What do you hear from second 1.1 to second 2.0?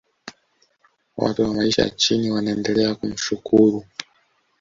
watu wa maisha ya